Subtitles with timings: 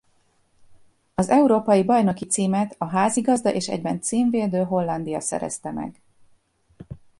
[1.15, 6.01] Az Európa-bajnoki címet a házigazda és egyben címvédő Hollandia szerezte meg.